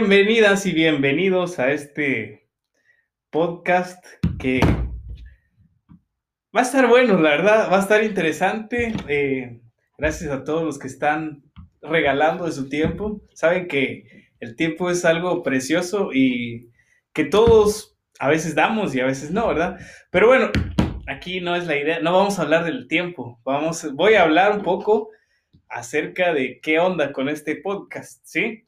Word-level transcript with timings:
Bienvenidas 0.00 0.64
y 0.64 0.72
bienvenidos 0.72 1.58
a 1.58 1.72
este 1.72 2.48
podcast 3.28 4.02
que 4.38 4.60
va 6.56 6.60
a 6.60 6.62
estar 6.62 6.88
bueno, 6.88 7.20
la 7.20 7.28
verdad, 7.32 7.70
va 7.70 7.76
a 7.76 7.82
estar 7.82 8.02
interesante. 8.02 8.94
Eh, 9.08 9.60
gracias 9.98 10.30
a 10.30 10.42
todos 10.42 10.64
los 10.64 10.78
que 10.78 10.86
están 10.86 11.42
regalando 11.82 12.46
de 12.46 12.52
su 12.52 12.70
tiempo. 12.70 13.20
Saben 13.34 13.68
que 13.68 14.30
el 14.40 14.56
tiempo 14.56 14.88
es 14.88 15.04
algo 15.04 15.42
precioso 15.42 16.14
y 16.14 16.70
que 17.12 17.26
todos 17.26 17.98
a 18.18 18.30
veces 18.30 18.54
damos 18.54 18.94
y 18.94 19.00
a 19.00 19.06
veces 19.06 19.30
no, 19.30 19.48
¿verdad? 19.48 19.78
Pero 20.10 20.28
bueno, 20.28 20.50
aquí 21.08 21.42
no 21.42 21.54
es 21.54 21.66
la 21.66 21.76
idea, 21.76 22.00
no 22.00 22.14
vamos 22.14 22.38
a 22.38 22.42
hablar 22.42 22.64
del 22.64 22.88
tiempo, 22.88 23.38
vamos, 23.44 23.86
voy 23.92 24.14
a 24.14 24.22
hablar 24.22 24.56
un 24.56 24.62
poco 24.62 25.10
acerca 25.68 26.32
de 26.32 26.58
qué 26.62 26.78
onda 26.78 27.12
con 27.12 27.28
este 27.28 27.56
podcast, 27.56 28.24
¿sí? 28.24 28.64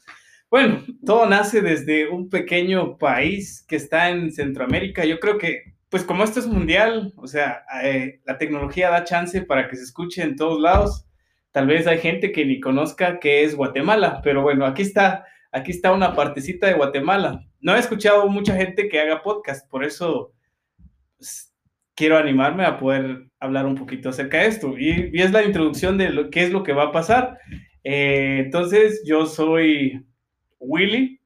Bueno, 0.53 0.85
todo 1.07 1.25
nace 1.25 1.63
desde 1.63 2.11
un 2.11 2.29
pequeño 2.29 2.99
país 2.99 3.65
que 3.67 3.77
está 3.77 4.11
en 4.11 4.31
Centroamérica. 4.31 5.03
Yo 5.07 5.19
creo 5.19 5.39
que, 5.39 5.73
pues 5.89 6.05
como 6.05 6.25
esto 6.25 6.41
es 6.41 6.47
mundial, 6.47 7.15
o 7.17 7.27
sea, 7.27 7.65
eh, 7.83 8.21
la 8.27 8.37
tecnología 8.37 8.91
da 8.91 9.05
chance 9.05 9.41
para 9.41 9.67
que 9.67 9.77
se 9.77 9.85
escuche 9.85 10.23
en 10.23 10.37
todos 10.37 10.61
lados. 10.61 11.07
Tal 11.53 11.67
vez 11.69 11.87
hay 11.87 12.01
gente 12.01 12.33
que 12.33 12.45
ni 12.45 12.61
conozca 12.61 13.19
qué 13.19 13.45
es 13.45 13.55
Guatemala, 13.55 14.21
pero 14.23 14.43
bueno, 14.43 14.67
aquí 14.67 14.83
está, 14.83 15.25
aquí 15.53 15.71
está 15.71 15.91
una 15.91 16.15
partecita 16.15 16.67
de 16.67 16.75
Guatemala. 16.75 17.41
No 17.63 17.75
he 17.75 17.79
escuchado 17.79 18.29
mucha 18.29 18.55
gente 18.55 18.91
que 18.91 19.01
haga 19.01 19.23
podcast, 19.23 19.67
por 19.71 19.85
eso 19.85 20.35
pues, 21.17 21.51
quiero 21.95 22.19
animarme 22.19 22.67
a 22.67 22.77
poder 22.77 23.25
hablar 23.41 23.65
un 23.65 23.77
poquito 23.77 24.11
acerca 24.11 24.41
de 24.41 24.49
esto. 24.49 24.75
Y, 24.79 25.19
es 25.19 25.33
la 25.33 25.45
introducción 25.45 25.97
de 25.97 26.11
lo, 26.11 26.29
qué 26.29 26.43
es 26.43 26.53
lo 26.53 26.63
que 26.63 26.75
va 26.75 26.89
a 26.89 26.93
pasar. 26.93 27.39
Eh, 27.85 28.43
entonces, 28.45 29.03
yo 29.07 29.25
soy 29.25 30.05
Willy, 30.63 31.21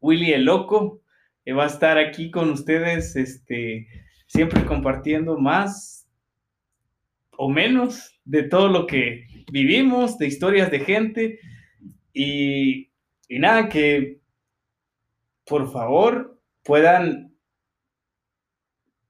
Willy 0.00 0.32
el 0.32 0.44
Loco, 0.44 1.00
que 1.44 1.52
va 1.52 1.64
a 1.64 1.68
estar 1.68 1.96
aquí 1.98 2.30
con 2.30 2.50
ustedes, 2.50 3.16
este, 3.16 3.86
siempre 4.26 4.64
compartiendo 4.64 5.38
más 5.38 6.08
o 7.36 7.48
menos 7.48 8.20
de 8.24 8.42
todo 8.44 8.68
lo 8.68 8.86
que 8.86 9.26
vivimos, 9.50 10.18
de 10.18 10.26
historias 10.26 10.70
de 10.70 10.80
gente. 10.80 11.40
Y, 12.12 12.90
y 13.28 13.38
nada, 13.38 13.68
que 13.68 14.20
por 15.46 15.70
favor 15.72 16.40
puedan 16.62 17.34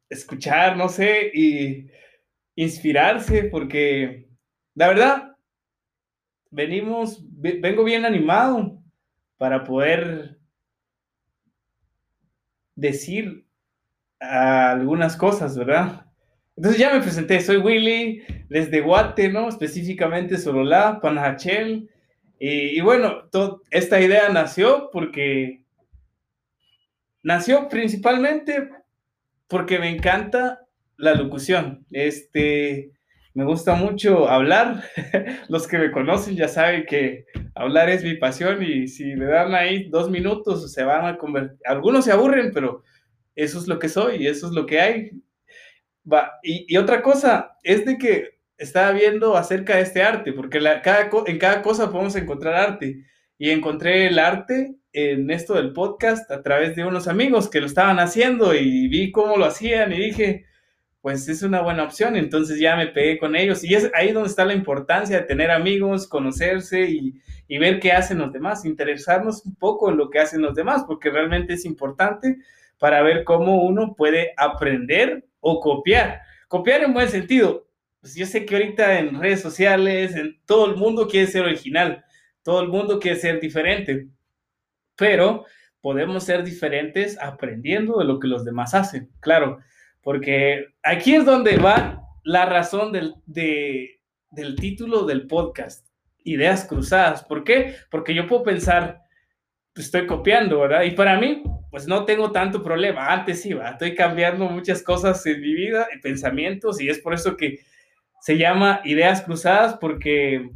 escuchar, 0.09 0.77
no 0.77 0.89
sé, 0.89 1.31
y 1.35 1.89
inspirarse, 2.55 3.45
porque 3.45 4.29
la 4.75 4.89
verdad, 4.89 5.37
venimos, 6.51 7.23
vengo 7.31 7.83
bien 7.85 8.05
animado, 8.05 8.82
para 9.39 9.65
poder 9.65 10.39
decir 12.75 13.47
algunas 14.21 15.17
cosas, 15.17 15.57
¿verdad? 15.57 16.07
Entonces 16.57 16.81
ya 16.81 16.93
me 16.93 17.01
presenté, 17.01 17.41
soy 17.41 17.57
Willy, 17.57 18.23
desde 18.49 18.81
Guate, 18.81 19.29
¿no? 19.29 19.49
Específicamente 19.49 20.39
Sololá, 20.39 21.01
Panajachel. 21.01 21.91
Y, 22.39 22.79
y 22.79 22.81
bueno, 22.81 23.29
esta 23.71 24.01
idea 24.01 24.29
nació 24.29 24.91
porque 24.93 25.63
nació 27.23 27.69
principalmente 27.69 28.71
porque 29.49 29.79
me 29.79 29.89
encanta 29.89 30.67
la 30.97 31.15
locución. 31.15 31.87
Este, 31.91 32.93
me 33.35 33.45
gusta 33.45 33.75
mucho 33.75 34.29
hablar. 34.29 34.85
Los 35.49 35.67
que 35.67 35.79
me 35.79 35.91
conocen 35.91 36.37
ya 36.37 36.49
saben 36.49 36.85
que 36.87 37.27
hablar 37.55 37.89
es 37.89 38.05
mi 38.05 38.15
pasión 38.15 38.63
y 38.63 38.89
si 38.89 39.15
le 39.15 39.27
dan 39.27 39.55
ahí 39.55 39.89
dos 39.89 40.11
minutos 40.11 40.73
se 40.73 40.85
van 40.85 41.07
a 41.07 41.17
convertir. 41.19 41.59
Algunos 41.65 42.05
se 42.05 42.13
aburren, 42.13 42.53
pero 42.53 42.83
eso 43.35 43.59
es 43.59 43.69
lo 43.69 43.79
que 43.79 43.89
soy 43.89 44.23
y 44.23 44.27
eso 44.27 44.49
es 44.49 44.53
lo 44.53 44.67
que 44.67 44.81
hay. 44.81 45.11
Va. 46.11 46.33
Y, 46.43 46.77
otra 46.77 47.03
cosa 47.03 47.57
es 47.63 47.85
de 47.87 47.97
que 47.97 48.39
estaba 48.59 48.93
viendo 48.93 49.37
acerca 49.37 49.77
de 49.77 49.83
este 49.83 50.03
arte, 50.03 50.33
porque 50.33 50.59
en 50.59 51.39
cada 51.39 51.63
cosa 51.63 51.91
podemos 51.91 52.17
encontrar 52.17 52.55
arte. 52.55 53.05
Y 53.39 53.51
encontré 53.51 54.07
el 54.07 54.21
arte 54.21 54.77
en 54.93 55.31
esto 55.31 55.55
del 55.55 55.73
podcast 55.73 56.31
a 56.31 56.43
través 56.43 56.77
de 56.77 56.85
unos 56.85 57.09
amigos 57.09 57.49
que 57.49 57.61
lo 57.61 57.67
estaban 57.67 57.99
haciendo 57.99 58.55
y 58.55 58.89
vi 58.89 59.11
cómo 59.11 59.37
lo 59.37 59.47
hacían 59.47 59.93
y 59.93 59.97
dije, 59.97 60.45
pues 61.03 61.29
es 61.29 61.43
una 61.43 61.61
buena 61.61 61.83
opción. 61.83 62.17
Entonces 62.17 62.59
ya 62.59 62.77
me 62.77 62.87
pegué 62.87 63.19
con 63.19 63.37
ellos 63.37 63.63
y 63.65 63.75
es 63.75 63.91
ahí 63.93 64.13
donde 64.13 64.31
está 64.31 64.47
la 64.47 64.55
importancia 64.55 65.19
de 65.19 65.27
tener 65.27 65.51
amigos, 65.51 66.07
conocerse 66.09 66.89
y, 66.89 67.21
ver 67.59 67.81
qué 67.81 67.93
hacen 67.93 68.17
los 68.17 68.33
demás, 68.33 68.65
interesarnos 68.65 69.45
un 69.45 69.55
poco 69.57 69.91
en 69.91 69.99
lo 69.99 70.09
que 70.09 70.19
hacen 70.19 70.41
los 70.41 70.55
demás, 70.55 70.85
porque 70.87 71.11
realmente 71.11 71.53
es 71.53 71.67
importante 71.67 72.39
para 72.79 73.03
ver 73.03 73.25
cómo 73.25 73.63
uno 73.65 73.95
puede 73.95 74.33
aprender 74.39 75.27
o 75.41 75.61
copiar. 75.61 76.23
Copiar 76.49 76.83
en 76.83 76.95
buen 76.95 77.09
sentido. 77.09 77.69
Pues 78.01 78.15
yo 78.15 78.25
sé 78.25 78.47
que 78.47 78.57
ahorita 78.57 78.99
en 78.99 79.21
redes 79.21 79.43
sociales, 79.43 80.17
en 80.17 80.41
todo 80.47 80.71
el 80.71 80.77
mundo 80.77 81.09
quiere 81.09 81.27
ser 81.27 81.45
original, 81.45 82.03
todo 82.43 82.63
el 82.63 82.69
mundo 82.69 82.99
quiere 82.99 83.19
ser 83.19 83.39
diferente, 83.39 84.09
pero 84.97 85.45
podemos 85.83 86.25
ser 86.25 86.43
diferentes 86.43 87.19
aprendiendo 87.21 87.99
de 87.99 88.07
lo 88.07 88.19
que 88.19 88.29
los 88.29 88.47
demás 88.47 88.73
hacen. 88.73 89.11
Claro, 89.21 89.61
porque 90.03 90.67
aquí 90.83 91.15
es 91.15 91.25
donde 91.25 91.57
va 91.59 92.03
la 92.25 92.45
razón 92.47 92.93
del, 92.93 93.15
del 93.27 94.57
título 94.57 95.05
del 95.05 95.27
podcast, 95.27 95.87
Ideas 96.25 96.67
Cruzadas. 96.67 97.25
¿Por 97.25 97.45
qué? 97.45 97.77
Porque 97.91 98.15
yo 98.15 98.27
puedo 98.27 98.43
pensar, 98.43 99.03
pues 99.73 99.87
estoy 99.87 100.07
copiando, 100.07 100.61
¿verdad? 100.61 100.83
Y 100.83 100.93
para 100.93 101.19
mí, 101.19 101.43
pues 101.71 101.87
no 101.87 102.05
tengo 102.05 102.33
tanto 102.33 102.63
problema. 102.63 103.07
Antes 103.07 103.43
sí, 103.43 103.55
estoy 103.71 103.95
cambiando 103.95 104.47
muchas 104.47 104.83
cosas 104.83 105.25
en 105.27 105.41
mi 105.41 105.55
vida, 105.55 105.87
en 105.93 106.01
pensamientos, 106.01 106.81
y 106.81 106.89
es 106.89 106.99
por 106.99 107.15
eso 107.15 107.37
que 107.37 107.61
se 108.21 108.37
llama 108.37 108.81
Ideas 108.85 109.23
Cruzadas, 109.23 109.79
porque, 109.81 110.51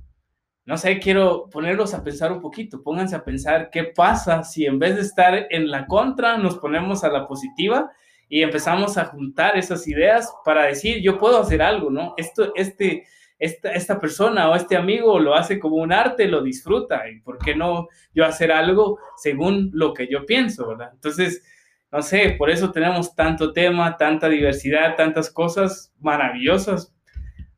no 0.65 0.77
sé, 0.77 0.99
quiero 0.99 1.49
ponerlos 1.51 1.95
a 1.95 2.03
pensar 2.03 2.33
un 2.33 2.41
poquito. 2.41 2.83
Pónganse 2.83 3.15
a 3.15 3.25
pensar 3.25 3.71
qué 3.71 3.85
pasa 3.85 4.43
si 4.43 4.67
en 4.67 4.79
vez 4.79 4.97
de 4.97 5.03
estar 5.03 5.47
en 5.51 5.71
la 5.71 5.87
contra, 5.87 6.37
nos 6.37 6.59
ponemos 6.59 7.05
a 7.05 7.11
la 7.11 7.27
positiva 7.27 7.93
y 8.29 8.43
empezamos 8.43 8.99
a 8.99 9.07
juntar 9.07 9.57
esas 9.57 9.87
ideas 9.87 10.35
para 10.45 10.65
decir, 10.65 11.01
yo 11.03 11.19
puedo 11.19 11.41
hacer 11.41 11.63
algo, 11.63 11.91
¿no? 11.91 12.15
Esto, 12.17 12.53
este, 12.55 13.05
esta, 13.39 13.73
esta 13.73 14.01
persona 14.01 14.51
o 14.51 14.57
este 14.57 14.77
amigo 14.77 15.19
lo 15.19 15.35
hace 15.35 15.59
como 15.59 15.77
un 15.77 15.93
arte, 15.93 16.27
lo 16.27 16.43
disfruta, 16.43 17.09
y 17.09 17.21
por 17.21 17.39
qué 17.39 17.55
no 17.55 17.89
yo 18.15 18.25
hacer 18.25 18.51
algo 18.51 18.99
según 19.17 19.71
lo 19.73 19.93
que 19.95 20.09
yo 20.09 20.27
pienso, 20.27 20.69
¿verdad? 20.69 20.91
Entonces, 20.93 21.45
no 21.93 22.03
sé, 22.03 22.35
por 22.37 22.51
eso 22.51 22.73
tenemos 22.73 23.15
tanto 23.15 23.53
tema, 23.53 23.97
tanta 23.97 24.29
diversidad, 24.29 24.97
tantas 24.97 25.31
cosas 25.31 25.95
maravillosas. 26.01 26.93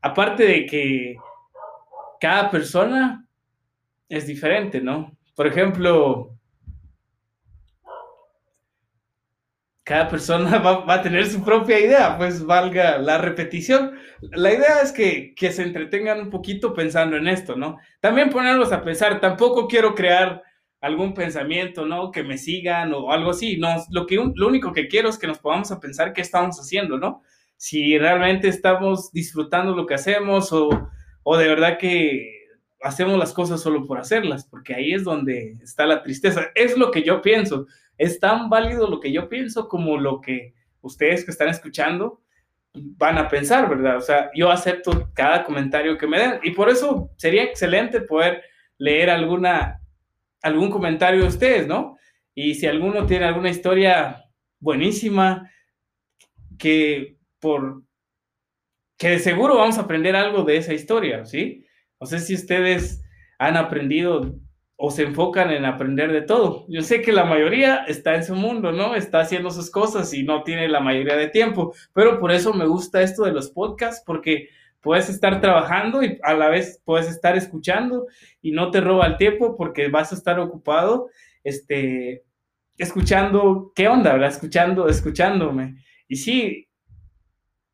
Aparte 0.01 0.45
de 0.45 0.65
que 0.65 1.17
cada 2.19 2.51
persona 2.51 3.25
es 4.07 4.27
diferente, 4.27 4.81
¿no? 4.81 5.17
Por 5.35 5.47
ejemplo, 5.47 6.38
cada 9.89 10.07
persona 10.07 10.59
va, 10.59 10.93
a 10.93 11.01
tener 11.01 11.25
su 11.25 11.43
propia 11.43 11.79
idea, 11.79 12.15
pues 12.15 12.45
valga 12.45 12.99
la 12.99 13.17
repetición. 13.17 13.95
La 14.21 14.53
idea 14.53 14.81
es 14.83 14.91
que, 14.91 15.33
que, 15.35 15.51
se 15.51 15.63
entretengan 15.63 16.19
un 16.21 16.29
poquito 16.29 16.75
pensando 16.75 17.17
en 17.17 17.27
esto, 17.27 17.55
¿no? 17.55 17.79
También 17.99 18.29
ponerlos 18.29 18.71
a 18.71 18.83
pensar, 18.83 19.19
tampoco 19.19 19.67
quiero 19.67 19.95
crear 19.95 20.43
algún 20.79 21.15
pensamiento, 21.15 21.87
¿no? 21.87 22.11
Que 22.11 22.21
me 22.21 22.37
sigan 22.37 22.93
o 22.93 23.11
algo 23.11 23.31
así, 23.31 23.57
no, 23.57 23.67
lo, 23.89 24.05
que, 24.05 24.17
lo 24.35 24.47
único 24.47 24.73
que 24.73 24.87
quiero 24.87 25.09
es 25.09 25.17
que 25.17 25.25
nos 25.25 25.39
podamos 25.39 25.71
a 25.71 25.79
pensar 25.79 26.13
qué 26.13 26.21
estamos 26.21 26.59
haciendo, 26.59 26.99
¿no? 26.99 27.23
Si 27.57 27.97
realmente 27.97 28.47
estamos 28.47 29.11
disfrutando 29.11 29.75
lo 29.75 29.87
que 29.87 29.95
hacemos 29.95 30.53
o, 30.53 30.87
o 31.23 31.37
de 31.37 31.47
verdad 31.47 31.79
que 31.79 32.45
hacemos 32.83 33.17
las 33.17 33.33
cosas 33.33 33.59
solo 33.59 33.87
por 33.87 33.97
hacerlas, 33.97 34.45
porque 34.45 34.75
ahí 34.75 34.93
es 34.93 35.03
donde 35.03 35.57
está 35.63 35.87
la 35.87 36.03
tristeza. 36.03 36.51
Es 36.53 36.77
lo 36.77 36.91
que 36.91 37.01
yo 37.01 37.23
pienso 37.23 37.65
es 37.99 38.19
tan 38.19 38.49
válido 38.49 38.89
lo 38.89 38.99
que 38.99 39.11
yo 39.11 39.29
pienso 39.29 39.67
como 39.67 39.97
lo 39.97 40.21
que 40.21 40.55
ustedes 40.81 41.25
que 41.25 41.31
están 41.31 41.49
escuchando 41.49 42.21
van 42.73 43.17
a 43.17 43.27
pensar, 43.27 43.69
¿verdad? 43.69 43.97
O 43.97 44.01
sea, 44.01 44.31
yo 44.33 44.49
acepto 44.49 45.11
cada 45.13 45.43
comentario 45.43 45.97
que 45.97 46.07
me 46.07 46.17
den 46.17 46.39
y 46.43 46.51
por 46.51 46.69
eso 46.69 47.11
sería 47.17 47.43
excelente 47.43 48.01
poder 48.01 48.43
leer 48.77 49.09
alguna, 49.09 49.81
algún 50.41 50.71
comentario 50.71 51.21
de 51.21 51.27
ustedes, 51.27 51.67
¿no? 51.67 51.97
Y 52.33 52.55
si 52.55 52.67
alguno 52.67 53.05
tiene 53.05 53.25
alguna 53.25 53.49
historia 53.49 54.23
buenísima, 54.59 55.51
que 56.57 57.17
por 57.39 57.83
que 58.97 59.09
de 59.09 59.19
seguro 59.19 59.55
vamos 59.55 59.77
a 59.77 59.81
aprender 59.81 60.15
algo 60.15 60.43
de 60.43 60.57
esa 60.57 60.73
historia, 60.73 61.25
¿sí? 61.25 61.65
No 61.99 62.07
sé 62.07 62.19
si 62.19 62.35
ustedes 62.35 63.01
han 63.39 63.57
aprendido 63.57 64.35
o 64.81 64.91
se 64.91 65.03
enfocan 65.03 65.51
en 65.51 65.65
aprender 65.65 66.09
de 66.09 66.21
todo. 66.21 66.65
Yo 66.69 66.81
sé 66.81 67.01
que 67.01 67.11
la 67.11 67.25
mayoría 67.25 67.83
está 67.89 68.15
en 68.15 68.23
su 68.23 68.33
mundo, 68.33 68.71
¿no? 68.71 68.95
Está 68.95 69.19
haciendo 69.19 69.51
sus 69.51 69.69
cosas 69.69 70.13
y 70.13 70.23
no 70.23 70.43
tiene 70.43 70.69
la 70.69 70.79
mayoría 70.79 71.17
de 71.17 71.27
tiempo, 71.27 71.73
pero 71.91 72.17
por 72.17 72.31
eso 72.31 72.53
me 72.53 72.65
gusta 72.65 73.01
esto 73.01 73.25
de 73.25 73.33
los 73.33 73.51
podcasts, 73.51 74.01
porque 74.05 74.47
puedes 74.79 75.09
estar 75.09 75.41
trabajando 75.41 76.01
y 76.01 76.17
a 76.23 76.33
la 76.33 76.47
vez 76.47 76.81
puedes 76.85 77.09
estar 77.09 77.35
escuchando 77.35 78.07
y 78.41 78.51
no 78.51 78.71
te 78.71 78.79
roba 78.79 79.05
el 79.07 79.17
tiempo 79.17 79.57
porque 79.57 79.89
vas 79.89 80.13
a 80.13 80.15
estar 80.15 80.39
ocupado 80.39 81.09
este, 81.43 82.23
escuchando, 82.77 83.73
¿qué 83.75 83.89
onda, 83.89 84.13
verdad? 84.13 84.29
Escuchando, 84.29 84.87
escuchándome. 84.87 85.83
Y 86.07 86.15
sí, 86.15 86.69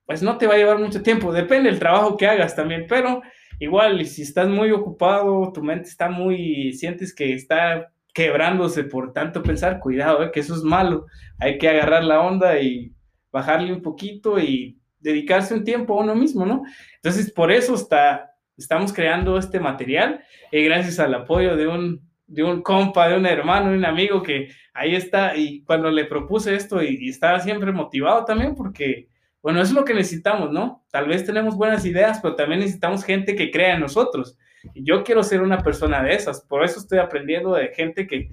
pues 0.07 0.23
no 0.23 0.39
te 0.39 0.47
va 0.47 0.55
a 0.55 0.57
llevar 0.57 0.79
mucho 0.79 1.03
tiempo, 1.03 1.31
depende 1.31 1.69
del 1.69 1.77
trabajo 1.77 2.17
que 2.17 2.25
hagas 2.25 2.55
también, 2.55 2.87
pero 2.89 3.21
igual, 3.59 4.05
si 4.05 4.21
estás 4.21 4.47
muy 4.47 4.71
ocupado, 4.71 5.51
tu 5.53 5.63
mente 5.63 5.89
está 5.89 6.09
muy, 6.09 6.73
sientes 6.73 7.13
que 7.13 7.33
está 7.33 7.91
quebrándose 8.13 8.83
por 8.85 9.11
tanto 9.13 9.43
pensar, 9.43 9.79
cuidado, 9.79 10.23
eh, 10.23 10.31
que 10.31 10.39
eso 10.39 10.55
es 10.55 10.63
malo, 10.63 11.05
hay 11.37 11.57
que 11.57 11.67
agarrar 11.67 12.03
la 12.03 12.21
onda 12.21 12.59
y 12.59 12.93
bajarle 13.31 13.73
un 13.73 13.81
poquito 13.81 14.39
y 14.39 14.79
dedicarse 14.99 15.53
un 15.53 15.63
tiempo 15.63 15.93
a 15.99 16.03
uno 16.03 16.15
mismo, 16.15 16.45
¿no? 16.45 16.63
Entonces, 16.95 17.31
por 17.31 17.51
eso 17.51 17.75
está, 17.75 18.31
estamos 18.57 18.93
creando 18.93 19.37
este 19.37 19.59
material, 19.59 20.23
y 20.51 20.63
gracias 20.63 20.99
al 20.99 21.13
apoyo 21.13 21.57
de 21.57 21.67
un, 21.67 22.01
de 22.27 22.43
un 22.43 22.61
compa, 22.61 23.09
de 23.09 23.17
un 23.17 23.25
hermano, 23.25 23.71
un 23.71 23.85
amigo 23.85 24.23
que 24.23 24.49
ahí 24.73 24.95
está, 24.95 25.35
y 25.35 25.61
cuando 25.63 25.91
le 25.91 26.05
propuse 26.05 26.55
esto 26.55 26.81
y 26.81 27.09
estaba 27.09 27.39
siempre 27.39 27.71
motivado 27.71 28.25
también 28.25 28.55
porque 28.55 29.09
bueno, 29.45 29.61
es 29.61 29.71
lo 29.71 29.85
que 29.85 29.93
necesitamos, 29.93 30.51
¿no? 30.51 30.83
Tal 30.89 31.07
vez 31.07 31.23
tenemos 31.23 31.55
buenas 31.55 31.85
ideas, 31.85 32.17
pero 32.19 32.33
también 32.33 32.61
necesitamos 32.61 33.03
gente 33.03 33.35
que 33.35 33.51
crea 33.51 33.75
en 33.75 33.81
nosotros. 33.81 34.39
Y 34.73 34.83
yo 34.83 35.03
quiero 35.03 35.21
ser 35.21 35.43
una 35.43 35.61
persona 35.61 36.01
de 36.01 36.15
esas. 36.15 36.41
Por 36.41 36.63
eso 36.63 36.79
estoy 36.79 36.97
aprendiendo 36.97 37.53
de 37.53 37.67
gente 37.67 38.07
que, 38.07 38.29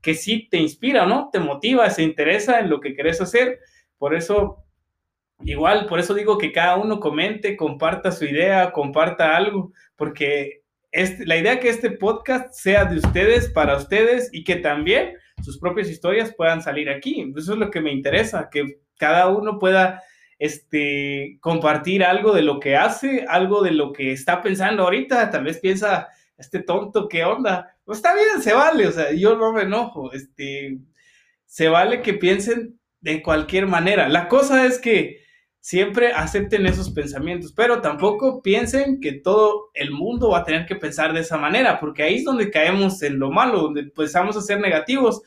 que 0.00 0.14
sí 0.14 0.48
te 0.50 0.56
inspira, 0.56 1.04
¿no? 1.04 1.28
Te 1.30 1.38
motiva, 1.38 1.90
se 1.90 2.02
interesa 2.02 2.60
en 2.60 2.70
lo 2.70 2.80
que 2.80 2.94
querés 2.94 3.20
hacer. 3.20 3.58
Por 3.98 4.14
eso, 4.14 4.64
igual, 5.40 5.84
por 5.84 5.98
eso 5.98 6.14
digo 6.14 6.38
que 6.38 6.50
cada 6.50 6.76
uno 6.76 6.98
comente, 6.98 7.58
comparta 7.58 8.10
su 8.10 8.24
idea, 8.24 8.72
comparta 8.72 9.36
algo, 9.36 9.70
porque 9.96 10.62
este, 10.92 11.26
la 11.26 11.36
idea 11.36 11.60
que 11.60 11.68
este 11.68 11.90
podcast 11.90 12.54
sea 12.54 12.86
de 12.86 13.00
ustedes, 13.00 13.50
para 13.50 13.76
ustedes, 13.76 14.30
y 14.32 14.44
que 14.44 14.56
también 14.56 15.12
sus 15.42 15.58
propias 15.58 15.90
historias 15.90 16.34
puedan 16.34 16.62
salir 16.62 16.88
aquí. 16.88 17.30
Eso 17.36 17.52
es 17.52 17.58
lo 17.58 17.70
que 17.70 17.82
me 17.82 17.92
interesa, 17.92 18.48
que 18.50 18.78
cada 18.96 19.28
uno 19.28 19.58
pueda 19.58 20.00
este, 20.38 21.38
compartir 21.40 22.04
algo 22.04 22.32
de 22.32 22.42
lo 22.42 22.60
que 22.60 22.76
hace, 22.76 23.24
algo 23.28 23.62
de 23.62 23.72
lo 23.72 23.92
que 23.92 24.12
está 24.12 24.42
pensando 24.42 24.84
ahorita, 24.84 25.30
tal 25.30 25.44
vez 25.44 25.58
piensa, 25.58 26.08
este 26.36 26.62
tonto, 26.62 27.08
¿qué 27.08 27.24
onda? 27.24 27.76
Pues 27.84 27.98
está 27.98 28.14
bien, 28.14 28.42
se 28.42 28.52
vale, 28.52 28.86
o 28.86 28.92
sea, 28.92 29.12
yo 29.12 29.36
no 29.36 29.52
me 29.52 29.62
enojo, 29.62 30.12
este, 30.12 30.78
se 31.46 31.68
vale 31.68 32.02
que 32.02 32.14
piensen 32.14 32.78
de 33.00 33.22
cualquier 33.22 33.66
manera. 33.66 34.08
La 34.08 34.28
cosa 34.28 34.66
es 34.66 34.78
que 34.78 35.22
siempre 35.60 36.12
acepten 36.12 36.66
esos 36.66 36.90
pensamientos, 36.90 37.52
pero 37.52 37.80
tampoco 37.80 38.42
piensen 38.42 39.00
que 39.00 39.12
todo 39.12 39.70
el 39.74 39.92
mundo 39.92 40.30
va 40.30 40.40
a 40.40 40.44
tener 40.44 40.66
que 40.66 40.76
pensar 40.76 41.12
de 41.12 41.20
esa 41.20 41.38
manera, 41.38 41.80
porque 41.80 42.02
ahí 42.02 42.16
es 42.16 42.24
donde 42.24 42.50
caemos 42.50 43.02
en 43.02 43.18
lo 43.18 43.30
malo, 43.30 43.62
donde 43.62 43.82
empezamos 43.82 44.36
a 44.36 44.42
ser 44.42 44.60
negativos, 44.60 45.22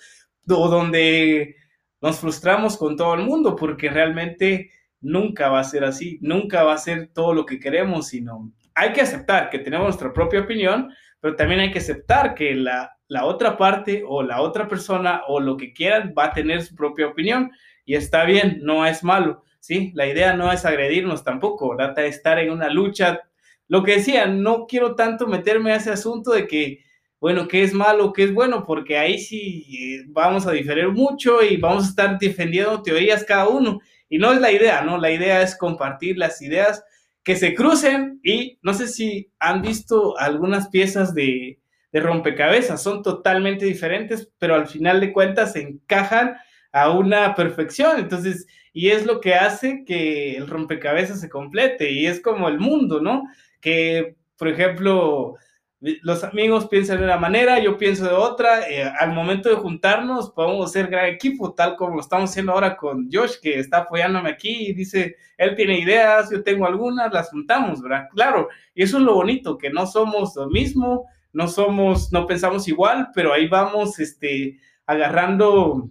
o 0.50 0.70
donde 0.70 1.56
nos 2.02 2.20
frustramos 2.20 2.78
con 2.78 2.96
todo 2.96 3.16
el 3.16 3.22
mundo, 3.22 3.56
porque 3.56 3.90
realmente 3.90 4.72
nunca 5.02 5.50
va 5.50 5.60
a 5.60 5.64
ser 5.64 5.84
así, 5.84 6.18
nunca 6.22 6.64
va 6.64 6.74
a 6.74 6.78
ser 6.78 7.10
todo 7.14 7.34
lo 7.34 7.46
que 7.46 7.60
queremos, 7.60 8.08
sino 8.08 8.52
hay 8.76 8.94
que 8.94 9.02
aceptar 9.02 9.50
que 9.50 9.60
tenemos 9.60 9.88
nuestra 9.88 10.14
propia 10.14 10.42
opinión, 10.42 10.94
pero 11.20 11.36
también 11.36 11.62
hay 11.62 11.72
que 11.72 11.80
aceptar 11.80 12.36
que 12.36 12.54
la, 12.56 12.98
la 13.08 13.26
otra 13.26 13.58
parte 13.58 14.04
o 14.06 14.22
la 14.22 14.42
otra 14.42 14.68
persona 14.68 15.22
o 15.28 15.40
lo 15.40 15.58
que 15.58 15.74
quieran 15.74 16.14
va 16.18 16.26
a 16.26 16.34
tener 16.34 16.62
su 16.62 16.76
propia 16.76 17.08
opinión 17.08 17.52
y 17.86 17.96
está 17.96 18.26
bien, 18.26 18.60
no 18.62 18.86
es 18.86 19.04
malo, 19.04 19.44
¿sí? 19.60 19.92
La 19.96 20.08
idea 20.08 20.34
no 20.34 20.52
es 20.52 20.66
agredirnos 20.66 21.24
tampoco, 21.24 21.76
trata 21.76 22.02
de 22.02 22.10
estar 22.10 22.38
en 22.38 22.52
una 22.52 22.70
lucha. 22.70 23.22
Lo 23.68 23.84
que 23.84 23.94
decía, 23.94 24.26
no 24.28 24.66
quiero 24.68 24.96
tanto 24.96 25.26
meterme 25.26 25.72
a 25.72 25.78
ese 25.78 25.92
asunto 25.92 26.32
de 26.32 26.48
que, 26.48 26.84
bueno, 27.20 27.48
qué 27.48 27.64
es 27.64 27.74
malo, 27.74 28.14
qué 28.14 28.26
es 28.26 28.34
bueno, 28.34 28.66
porque 28.66 28.98
ahí 28.98 29.18
sí 29.18 29.66
eh, 29.72 30.06
vamos 30.10 30.46
a 30.46 30.52
diferir 30.52 30.90
mucho 30.90 31.42
y 31.42 31.58
vamos 31.58 31.86
a 31.86 31.90
estar 31.90 32.20
defendiendo 32.20 32.82
teorías 32.82 33.24
cada 33.24 33.48
uno 33.48 33.80
y 34.10 34.18
no 34.18 34.32
es 34.32 34.42
la 34.42 34.52
idea, 34.52 34.82
¿no? 34.82 34.98
La 34.98 35.12
idea 35.12 35.42
es 35.42 35.58
compartir 35.58 36.18
las 36.18 36.42
ideas 36.42 36.84
que 37.24 37.36
se 37.36 37.54
crucen 37.54 38.22
y 38.24 38.58
no 38.62 38.74
sé 38.74 38.88
si 38.88 39.32
han 39.40 39.62
visto 39.62 40.18
algunas 40.18 40.70
piezas 40.70 41.14
de, 41.14 41.60
rompecabezas, 41.92 42.84
son 42.84 43.02
totalmente 43.02 43.66
diferentes, 43.66 44.32
pero 44.38 44.54
al 44.54 44.68
final 44.68 45.00
de 45.00 45.12
cuentas 45.12 45.54
se 45.54 45.62
encajan 45.62 46.36
a 46.72 46.92
una 46.92 47.34
perfección. 47.34 47.98
Entonces, 47.98 48.46
y 48.72 48.90
es 48.90 49.08
lo 49.08 49.20
que 49.20 49.34
hace 49.34 49.84
que 49.84 50.38
el 50.38 50.48
rompecabezas 50.48 51.20
se 51.20 51.28
complete 51.28 51.92
y 51.92 52.06
es 52.06 52.22
como 52.22 52.50
el 52.50 52.60
mundo, 52.60 53.02
¿no? 53.02 53.24
Que, 53.60 54.16
por 54.38 54.48
ejemplo, 54.48 55.38
los 55.80 56.24
amigos 56.24 56.68
piensan 56.68 56.98
de 56.98 57.04
una 57.04 57.18
manera, 57.18 57.60
yo 57.60 57.78
pienso 57.78 58.06
de 58.06 58.14
otra. 58.14 58.68
Eh, 58.68 58.84
al 59.00 59.14
momento 59.14 59.50
de 59.50 59.56
juntarnos, 59.56 60.32
podemos 60.32 60.72
ser 60.72 60.88
gran 60.88 61.06
equipo, 61.06 61.54
tal 61.54 61.76
como 61.76 61.96
lo 61.96 62.02
estamos 62.02 62.32
haciendo 62.32 62.54
ahora 62.54 62.76
con 62.78 63.10
Josh, 63.12 63.36
que 63.42 63.60
está 63.60 63.80
apoyándome 63.80 64.30
aquí 64.30 64.70
y 64.70 64.74
dice, 64.74 65.18
él 65.38 65.56
tiene 65.56 65.80
ideas, 65.80 66.32
yo 66.32 66.44
tengo 66.44 66.66
algunas, 66.66 67.14
las 67.14 67.30
juntamos, 67.30 67.82
¿verdad? 67.82 68.08
Claro, 68.14 68.50
y 68.74 68.84
eso 68.84 68.98
es 68.98 69.04
lo 69.04 69.14
bonito, 69.14 69.58
que 69.58 69.70
no 69.70 69.86
somos 69.86 70.36
lo 70.36 70.50
mismo, 70.50 71.06
no 71.32 71.48
somos, 71.48 72.12
no 72.12 72.26
pensamos 72.26 72.68
igual, 72.68 73.10
pero 73.14 73.34
ahí 73.34 73.48
vamos, 73.48 74.00
este, 74.00 74.60
agarrando 74.88 75.90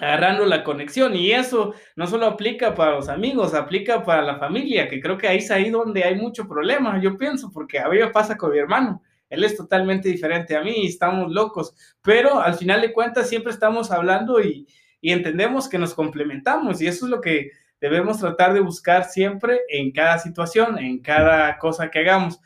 agarrando 0.00 0.44
la 0.44 0.64
conexión 0.64 1.14
y 1.14 1.30
eso 1.30 1.74
no 1.94 2.06
solo 2.06 2.26
aplica 2.26 2.74
para 2.74 2.92
los 2.92 3.08
amigos, 3.08 3.54
aplica 3.54 4.02
para 4.02 4.22
la 4.22 4.38
familia, 4.38 4.88
que 4.88 5.00
creo 5.00 5.16
que 5.16 5.28
ahí 5.28 5.38
es 5.38 5.50
ahí 5.50 5.70
donde 5.70 6.04
hay 6.04 6.16
mucho 6.16 6.48
problema, 6.48 7.00
yo 7.00 7.16
pienso, 7.16 7.50
porque 7.52 7.78
a 7.78 7.88
mí 7.88 7.98
me 7.98 8.10
pasa 8.10 8.36
con 8.36 8.50
mi 8.50 8.58
hermano, 8.58 9.02
él 9.30 9.44
es 9.44 9.56
totalmente 9.56 10.08
diferente 10.08 10.56
a 10.56 10.62
mí, 10.62 10.86
estamos 10.86 11.30
locos, 11.32 11.74
pero 12.02 12.40
al 12.40 12.54
final 12.54 12.80
de 12.80 12.92
cuentas 12.92 13.28
siempre 13.28 13.52
estamos 13.52 13.90
hablando 13.90 14.40
y, 14.40 14.66
y 15.00 15.12
entendemos 15.12 15.68
que 15.68 15.78
nos 15.78 15.94
complementamos 15.94 16.80
y 16.80 16.86
eso 16.86 17.06
es 17.06 17.10
lo 17.10 17.20
que 17.20 17.50
debemos 17.80 18.18
tratar 18.18 18.54
de 18.54 18.60
buscar 18.60 19.04
siempre 19.04 19.60
en 19.68 19.92
cada 19.92 20.18
situación, 20.18 20.78
en 20.78 21.00
cada 21.00 21.58
cosa 21.58 21.90
que 21.90 21.98
hagamos. 21.98 22.40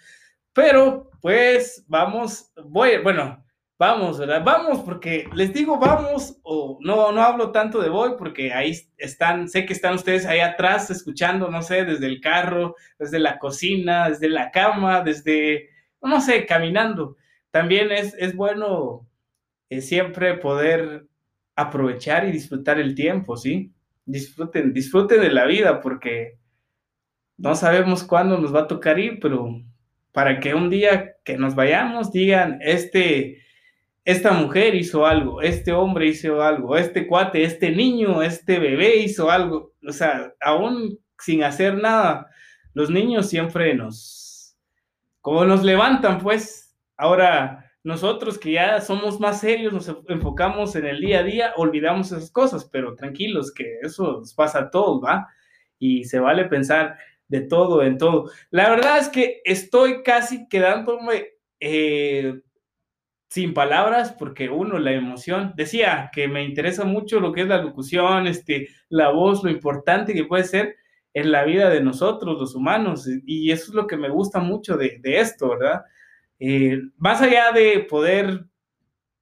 Pero 0.53 1.11
pues 1.21 1.85
vamos, 1.87 2.51
voy, 2.65 2.99
bueno, 2.99 3.45
Vamos, 3.79 4.19
¿verdad? 4.19 4.43
Vamos, 4.45 4.81
porque 4.81 5.29
les 5.35 5.53
digo 5.53 5.79
vamos, 5.79 6.41
o 6.43 6.79
no, 6.81 7.13
no 7.13 7.23
hablo 7.23 7.53
tanto 7.53 7.81
de 7.81 7.89
voy, 7.89 8.15
porque 8.19 8.53
ahí 8.53 8.77
están, 8.97 9.49
sé 9.49 9.67
que 9.67 9.73
están 9.73 9.95
ustedes 9.95 10.27
ahí 10.27 10.41
atrás 10.41 10.91
escuchando, 10.91 11.49
no 11.49 11.63
sé, 11.63 11.85
desde 11.85 12.07
el 12.07 12.21
carro, 12.21 12.75
desde 12.99 13.21
la 13.21 13.39
cocina, 13.39 14.09
desde 14.09 14.29
la 14.31 14.51
cama, 14.51 15.03
desde, 15.03 15.69
no 16.03 16.21
sé, 16.21 16.45
caminando. 16.45 17.17
También 17.53 17.93
es, 17.93 18.15
es 18.19 18.35
bueno 18.35 19.07
eh, 19.71 19.81
siempre 19.81 20.35
poder 20.35 21.07
aprovechar 21.55 22.27
y 22.27 22.33
disfrutar 22.33 22.81
el 22.81 22.97
tiempo, 22.97 23.37
¿sí? 23.37 23.73
Disfruten, 24.05 24.73
disfruten 24.75 25.21
de 25.21 25.31
la 25.31 25.47
vida, 25.47 25.81
porque 25.81 26.37
no 27.37 27.55
sabemos 27.55 28.03
cuándo 28.03 28.39
nos 28.39 28.53
va 28.53 28.63
a 28.63 28.67
tocar 28.67 28.99
ir, 28.99 29.21
pero 29.21 29.63
para 30.11 30.41
que 30.41 30.55
un 30.55 30.69
día 30.69 31.15
que 31.25 31.37
nos 31.37 31.55
vayamos 31.55 32.11
digan, 32.11 32.59
este 32.61 33.47
esta 34.09 34.33
mujer 34.33 34.75
hizo 34.75 35.05
algo, 35.05 35.43
este 35.43 35.71
hombre 35.71 36.07
hizo 36.07 36.41
algo, 36.41 36.79
este 36.79 37.07
cuate, 37.07 37.45
este 37.45 37.71
niño, 37.71 38.23
este 38.23 38.59
bebé 38.59 38.97
hizo 38.97 39.31
algo. 39.31 39.75
O 39.87 39.93
sea, 39.93 40.33
aún 40.41 40.99
sin 41.19 41.45
hacer 41.45 41.77
nada, 41.77 42.27
los 42.73 42.89
niños 42.89 43.29
siempre 43.29 43.75
nos, 43.75 44.57
como 45.21 45.45
nos 45.45 45.63
levantan, 45.63 46.21
pues. 46.21 46.75
Ahora, 46.97 47.71
nosotros 47.85 48.39
que 48.39 48.53
ya 48.53 48.81
somos 48.81 49.21
más 49.21 49.41
serios, 49.41 49.75
nos 49.75 49.95
enfocamos 50.09 50.75
en 50.75 50.87
el 50.87 51.01
día 51.01 51.19
a 51.19 51.25
día, 51.25 51.53
olvidamos 51.57 52.11
esas 52.11 52.31
cosas, 52.31 52.65
pero 52.65 52.95
tranquilos, 52.95 53.53
que 53.53 53.81
eso 53.83 54.21
nos 54.21 54.33
pasa 54.33 54.61
a 54.61 54.71
todos, 54.71 55.05
¿va? 55.05 55.29
Y 55.79 56.05
se 56.05 56.19
vale 56.19 56.47
pensar 56.47 56.97
de 57.27 57.43
todo 57.43 57.83
en 57.83 57.99
todo. 57.99 58.31
La 58.49 58.71
verdad 58.71 59.01
es 59.01 59.11
que 59.11 59.43
estoy 59.45 60.03
casi 60.03 60.49
quedándome 60.49 61.27
eh, 61.61 62.41
sin 63.29 63.53
palabras, 63.53 64.13
porque 64.19 64.49
uno, 64.49 64.79
la 64.79 64.93
emoción, 64.93 65.53
decía 65.55 66.11
que 66.13 66.29
me 66.29 66.45
interesa 66.45 66.85
mucho 66.85 67.21
lo 67.21 67.33
que 67.33 67.43
es 67.43 67.49
la 67.49 67.63
locución, 67.63 68.27
este, 68.27 68.69
la 68.89 69.11
voz, 69.11 69.45
lo 69.45 69.51
importante 69.51 70.15
que 70.15 70.25
puede 70.25 70.45
ser 70.45 70.77
en 71.13 71.31
la 71.31 71.45
vida 71.45 71.69
de 71.69 71.83
nosotros, 71.83 72.39
los 72.39 72.55
humanos, 72.55 73.07
y 73.27 73.51
eso 73.51 73.65
es 73.71 73.75
lo 73.75 73.87
que 73.87 73.99
me 73.99 74.09
gusta 74.09 74.41
mucho 74.41 74.77
de, 74.77 75.01
esto, 75.05 75.51
¿verdad? 75.51 75.83
Eh, 76.39 76.81
más 76.97 77.21
allá 77.21 77.53
de 77.53 77.81
poder 77.81 78.47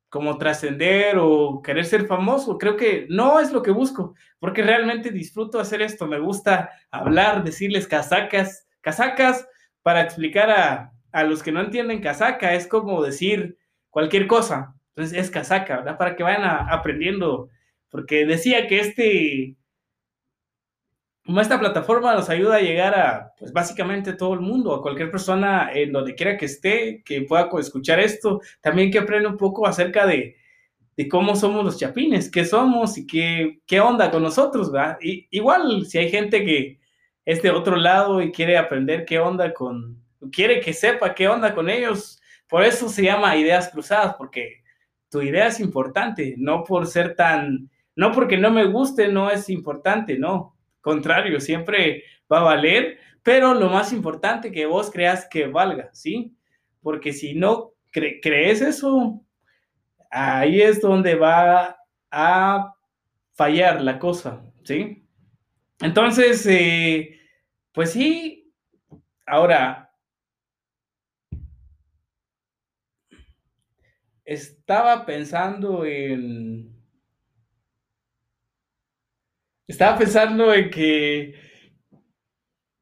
como 0.08 0.38
trascender 0.38 1.16
o 1.18 1.60
querer 1.62 1.84
ser 1.84 2.06
famoso, 2.06 2.58
creo 2.58 2.76
que 2.76 3.06
no 3.10 3.40
es 3.40 3.52
lo 3.52 3.62
que 3.62 3.72
busco, 3.72 4.14
porque 4.38 4.62
realmente 4.62 5.10
disfruto 5.10 5.58
hacer 5.58 5.82
esto, 5.82 6.06
me 6.06 6.20
gusta 6.20 6.70
hablar, 6.90 7.42
decirles 7.42 7.88
casacas, 7.88 8.68
casacas, 8.80 9.48
para 9.82 10.02
explicar 10.02 10.50
a, 10.50 10.92
a 11.10 11.24
los 11.24 11.42
que 11.42 11.52
no 11.52 11.60
entienden 11.60 12.00
casaca, 12.00 12.54
es 12.54 12.66
como 12.66 13.02
decir, 13.02 13.56
cualquier 13.96 14.26
cosa. 14.26 14.74
Entonces 14.90 15.18
es 15.18 15.30
casaca, 15.30 15.78
¿verdad? 15.78 15.96
Para 15.96 16.16
que 16.16 16.22
vayan 16.22 16.44
aprendiendo, 16.44 17.48
porque 17.88 18.26
decía 18.26 18.66
que 18.66 18.80
este, 18.80 19.56
como 21.24 21.40
esta 21.40 21.58
plataforma 21.58 22.14
nos 22.14 22.28
ayuda 22.28 22.56
a 22.56 22.60
llegar 22.60 22.94
a, 22.94 23.32
pues 23.38 23.54
básicamente 23.54 24.12
todo 24.12 24.34
el 24.34 24.40
mundo, 24.40 24.74
a 24.74 24.82
cualquier 24.82 25.10
persona 25.10 25.70
en 25.72 25.92
donde 25.92 26.14
quiera 26.14 26.36
que 26.36 26.44
esté, 26.44 27.02
que 27.06 27.22
pueda 27.22 27.48
escuchar 27.58 27.98
esto, 27.98 28.42
también 28.60 28.90
que 28.90 28.98
aprenda 28.98 29.30
un 29.30 29.38
poco 29.38 29.66
acerca 29.66 30.06
de, 30.06 30.36
de 30.94 31.08
cómo 31.08 31.34
somos 31.34 31.64
los 31.64 31.78
chapines, 31.78 32.30
qué 32.30 32.44
somos 32.44 32.98
y 32.98 33.06
qué, 33.06 33.60
qué 33.66 33.80
onda 33.80 34.10
con 34.10 34.22
nosotros, 34.22 34.70
¿verdad? 34.70 34.98
Y, 35.00 35.26
igual, 35.30 35.86
si 35.86 35.96
hay 35.96 36.10
gente 36.10 36.44
que 36.44 36.80
es 37.24 37.40
de 37.40 37.50
otro 37.50 37.76
lado 37.76 38.20
y 38.20 38.30
quiere 38.30 38.58
aprender 38.58 39.06
qué 39.06 39.18
onda 39.20 39.54
con, 39.54 40.04
quiere 40.30 40.60
que 40.60 40.74
sepa 40.74 41.14
qué 41.14 41.28
onda 41.28 41.54
con 41.54 41.70
ellos, 41.70 42.20
por 42.48 42.64
eso 42.64 42.88
se 42.88 43.02
llama 43.02 43.36
ideas 43.36 43.68
cruzadas, 43.68 44.14
porque 44.16 44.62
tu 45.10 45.22
idea 45.22 45.46
es 45.48 45.60
importante, 45.60 46.34
no 46.38 46.64
por 46.64 46.86
ser 46.86 47.14
tan, 47.14 47.70
no 47.94 48.12
porque 48.12 48.36
no 48.36 48.50
me 48.50 48.66
guste, 48.66 49.08
no 49.08 49.30
es 49.30 49.48
importante, 49.48 50.18
no, 50.18 50.56
contrario, 50.80 51.40
siempre 51.40 52.04
va 52.30 52.40
a 52.40 52.44
valer, 52.44 52.98
pero 53.22 53.54
lo 53.54 53.68
más 53.68 53.92
importante 53.92 54.52
que 54.52 54.66
vos 54.66 54.90
creas 54.90 55.26
que 55.28 55.46
valga, 55.46 55.90
¿sí? 55.92 56.36
Porque 56.82 57.12
si 57.12 57.34
no 57.34 57.72
crees 57.90 58.60
eso, 58.60 59.20
ahí 60.10 60.60
es 60.60 60.80
donde 60.80 61.14
va 61.14 61.76
a 62.10 62.74
fallar 63.32 63.82
la 63.82 63.98
cosa, 63.98 64.44
¿sí? 64.62 65.04
Entonces, 65.80 66.46
eh, 66.46 67.18
pues 67.72 67.92
sí, 67.92 68.52
ahora, 69.26 69.85
estaba 74.26 75.06
pensando 75.06 75.86
en... 75.86 76.74
Estaba 79.66 79.96
pensando 79.96 80.52
en 80.52 80.70
que... 80.70 81.34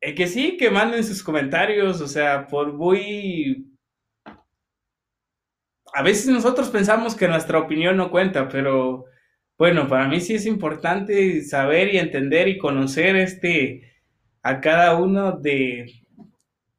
En 0.01 0.15
que 0.15 0.27
sí, 0.27 0.57
que 0.57 0.71
manden 0.71 1.05
sus 1.05 1.23
comentarios, 1.23 2.01
o 2.01 2.09
sea, 2.09 2.47
por 2.47 2.73
muy 2.73 3.75
a 5.95 6.03
veces 6.03 6.27
nosotros 6.27 6.71
pensamos 6.71 7.15
que 7.15 7.29
nuestra 7.29 7.59
opinión 7.59 7.97
no 7.97 8.11
cuenta, 8.11 8.49
pero 8.49 9.05
bueno, 9.57 9.89
para 9.89 10.09
mí 10.09 10.21
sí 10.21 10.35
es 10.35 10.45
importante 10.45 11.41
saber 11.43 11.95
y 11.95 11.99
entender 11.99 12.49
y 12.49 12.59
conocer 12.59 13.15
este 13.15 13.93
a 14.43 14.61
cada 14.61 14.97
uno 14.97 15.39
de, 15.39 15.87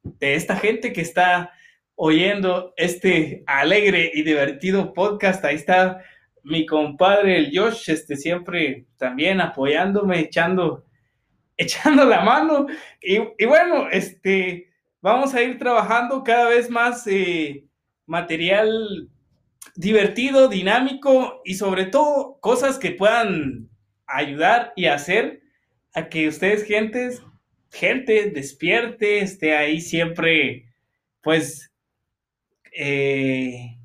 de 0.03 0.36
esta 0.36 0.57
gente 0.57 0.91
que 0.91 1.00
está 1.00 1.51
oyendo 1.95 2.73
este 2.77 3.43
alegre 3.47 4.11
y 4.13 4.23
divertido 4.23 4.93
podcast. 4.93 5.43
Ahí 5.45 5.55
está 5.55 6.03
mi 6.43 6.65
compadre 6.65 7.37
el 7.37 7.57
Josh, 7.57 7.89
este 7.89 8.15
siempre 8.15 8.85
también 8.97 9.41
apoyándome, 9.41 10.19
echando, 10.19 10.85
echando 11.57 12.05
la 12.05 12.21
mano. 12.21 12.67
Y, 13.01 13.45
bueno, 13.45 13.87
este, 13.91 14.69
vamos 15.01 15.33
a 15.33 15.41
ir 15.41 15.57
trabajando 15.57 16.23
cada 16.23 16.49
vez 16.49 16.69
más 16.69 17.05
eh, 17.07 17.65
material 18.05 19.09
divertido, 19.75 20.47
dinámico 20.47 21.41
y 21.43 21.55
sobre 21.55 21.85
todo 21.85 22.37
cosas 22.39 22.77
que 22.77 22.91
puedan 22.91 23.69
ayudar 24.05 24.71
y 24.75 24.85
hacer 24.85 25.41
a 25.93 26.09
que 26.09 26.27
ustedes, 26.27 26.63
gentes, 26.65 27.23
gente 27.71 28.29
despierte, 28.29 29.19
esté 29.19 29.55
ahí 29.55 29.81
siempre, 29.81 30.65
pues, 31.21 31.75
eh, 32.75 33.77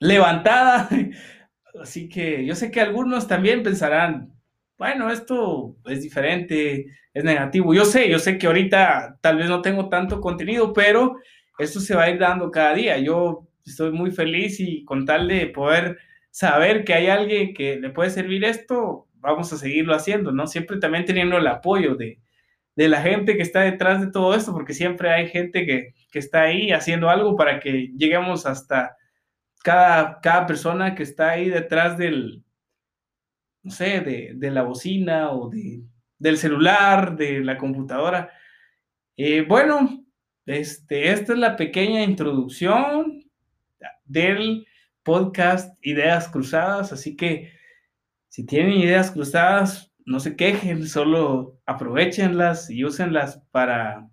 levantada. 0.00 0.88
Así 1.82 2.08
que 2.08 2.44
yo 2.44 2.54
sé 2.54 2.70
que 2.70 2.80
algunos 2.80 3.28
también 3.28 3.62
pensarán, 3.62 4.32
bueno, 4.76 5.10
esto 5.10 5.76
es 5.86 6.02
diferente, 6.02 6.86
es 7.14 7.24
negativo. 7.24 7.74
Yo 7.74 7.84
sé, 7.84 8.08
yo 8.08 8.18
sé 8.18 8.38
que 8.38 8.46
ahorita 8.46 9.18
tal 9.20 9.36
vez 9.38 9.48
no 9.48 9.62
tengo 9.62 9.88
tanto 9.88 10.20
contenido, 10.20 10.72
pero 10.72 11.16
esto 11.58 11.80
se 11.80 11.94
va 11.94 12.04
a 12.04 12.10
ir 12.10 12.18
dando 12.18 12.50
cada 12.50 12.74
día. 12.74 12.98
Yo 12.98 13.48
estoy 13.64 13.92
muy 13.92 14.10
feliz 14.10 14.60
y 14.60 14.84
con 14.84 15.04
tal 15.04 15.28
de 15.28 15.46
poder 15.48 15.98
saber 16.30 16.84
que 16.84 16.94
hay 16.94 17.08
alguien 17.08 17.54
que 17.54 17.76
le 17.76 17.90
puede 17.90 18.10
servir 18.10 18.44
esto, 18.44 19.08
vamos 19.14 19.52
a 19.52 19.58
seguirlo 19.58 19.94
haciendo, 19.94 20.32
¿no? 20.32 20.46
Siempre 20.46 20.78
también 20.78 21.04
teniendo 21.04 21.36
el 21.38 21.46
apoyo 21.46 21.96
de, 21.96 22.20
de 22.76 22.88
la 22.88 23.02
gente 23.02 23.36
que 23.36 23.42
está 23.42 23.62
detrás 23.62 24.00
de 24.00 24.10
todo 24.12 24.34
esto, 24.34 24.52
porque 24.52 24.74
siempre 24.74 25.10
hay 25.10 25.28
gente 25.28 25.66
que, 25.66 25.94
que 26.10 26.18
está 26.18 26.42
ahí 26.42 26.72
haciendo 26.72 27.10
algo 27.10 27.36
para 27.36 27.60
que 27.60 27.92
lleguemos 27.96 28.46
hasta 28.46 28.96
cada, 29.62 30.20
cada 30.20 30.46
persona 30.46 30.94
que 30.94 31.02
está 31.02 31.30
ahí 31.30 31.48
detrás 31.50 31.98
del, 31.98 32.44
no 33.62 33.70
sé, 33.70 34.00
de, 34.00 34.32
de 34.34 34.50
la 34.50 34.62
bocina 34.62 35.30
o 35.32 35.48
de, 35.48 35.82
del 36.18 36.38
celular, 36.38 37.16
de 37.16 37.40
la 37.40 37.56
computadora. 37.56 38.30
Eh, 39.16 39.42
bueno, 39.42 40.04
este, 40.46 41.10
esta 41.10 41.32
es 41.32 41.38
la 41.38 41.56
pequeña 41.56 42.02
introducción 42.02 43.24
del 44.04 44.66
podcast 45.02 45.76
Ideas 45.82 46.28
Cruzadas. 46.28 46.92
Así 46.92 47.16
que 47.16 47.52
si 48.28 48.46
tienen 48.46 48.72
ideas 48.72 49.10
cruzadas, 49.10 49.92
no 50.04 50.20
se 50.20 50.36
quejen, 50.36 50.86
solo 50.86 51.60
aprovechenlas 51.66 52.70
y 52.70 52.84
úsenlas 52.84 53.42
para, 53.50 54.08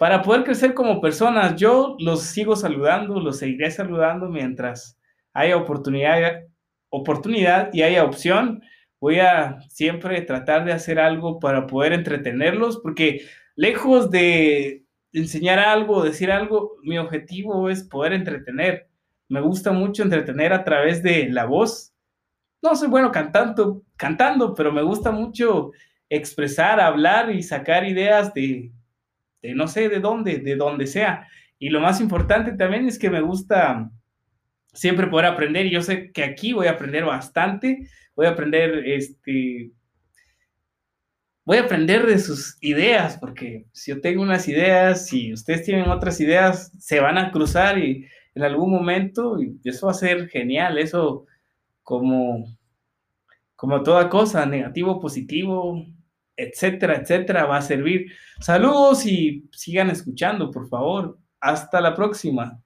para 0.00 0.22
poder 0.22 0.44
crecer 0.44 0.72
como 0.72 0.98
personas. 0.98 1.56
Yo 1.56 1.94
los 1.98 2.22
sigo 2.22 2.56
saludando, 2.56 3.20
los 3.20 3.36
seguiré 3.36 3.70
saludando 3.70 4.30
mientras 4.30 4.98
haya 5.34 5.58
oportunidad, 5.58 6.46
oportunidad 6.88 7.68
y 7.74 7.82
haya 7.82 8.04
opción. 8.04 8.62
Voy 8.98 9.18
a 9.18 9.60
siempre 9.68 10.22
tratar 10.22 10.64
de 10.64 10.72
hacer 10.72 10.98
algo 10.98 11.38
para 11.38 11.66
poder 11.66 11.92
entretenerlos, 11.92 12.78
porque 12.78 13.26
lejos 13.56 14.10
de 14.10 14.86
enseñar 15.12 15.58
algo, 15.58 16.02
decir 16.02 16.32
algo, 16.32 16.78
mi 16.82 16.96
objetivo 16.96 17.68
es 17.68 17.84
poder 17.84 18.14
entretener. 18.14 18.88
Me 19.28 19.42
gusta 19.42 19.70
mucho 19.70 20.02
entretener 20.02 20.54
a 20.54 20.64
través 20.64 21.02
de 21.02 21.28
la 21.28 21.44
voz. 21.44 21.92
No 22.62 22.74
soy 22.74 22.88
bueno 22.88 23.12
cantando, 23.12 23.82
cantando, 23.98 24.54
pero 24.54 24.72
me 24.72 24.80
gusta 24.80 25.10
mucho 25.10 25.72
expresar, 26.08 26.80
hablar 26.80 27.30
y 27.30 27.42
sacar 27.42 27.84
ideas 27.84 28.32
de, 28.32 28.72
de 29.42 29.54
no 29.54 29.68
sé 29.68 29.88
de 29.88 30.00
dónde, 30.00 30.38
de 30.38 30.56
donde 30.56 30.86
sea. 30.86 31.28
Y 31.58 31.68
lo 31.70 31.80
más 31.80 32.00
importante 32.00 32.52
también 32.52 32.86
es 32.86 32.98
que 32.98 33.10
me 33.10 33.20
gusta 33.20 33.90
siempre 34.72 35.08
poder 35.08 35.26
aprender 35.26 35.68
yo 35.68 35.82
sé 35.82 36.12
que 36.12 36.22
aquí 36.22 36.52
voy 36.52 36.68
a 36.68 36.72
aprender 36.72 37.04
bastante, 37.04 37.88
voy 38.14 38.26
a 38.26 38.30
aprender 38.30 38.86
este 38.86 39.72
voy 41.44 41.56
a 41.56 41.62
aprender 41.62 42.06
de 42.06 42.18
sus 42.18 42.56
ideas, 42.60 43.18
porque 43.18 43.66
si 43.72 43.90
yo 43.90 44.00
tengo 44.00 44.22
unas 44.22 44.46
ideas, 44.46 45.08
si 45.08 45.32
ustedes 45.32 45.64
tienen 45.64 45.88
otras 45.88 46.20
ideas, 46.20 46.70
se 46.78 47.00
van 47.00 47.18
a 47.18 47.32
cruzar 47.32 47.78
y 47.78 48.06
en 48.34 48.44
algún 48.44 48.70
momento, 48.70 49.42
y 49.42 49.58
eso 49.64 49.86
va 49.86 49.92
a 49.92 49.96
ser 49.96 50.28
genial, 50.28 50.78
eso 50.78 51.26
como, 51.82 52.44
como 53.56 53.82
toda 53.82 54.08
cosa, 54.08 54.46
negativo, 54.46 55.00
positivo, 55.00 55.84
etcétera, 56.42 56.96
etcétera, 56.96 57.44
va 57.44 57.58
a 57.58 57.62
servir. 57.62 58.12
Saludos 58.40 59.06
y 59.06 59.48
sigan 59.52 59.90
escuchando, 59.90 60.50
por 60.50 60.68
favor. 60.68 61.18
Hasta 61.40 61.80
la 61.80 61.94
próxima. 61.94 62.60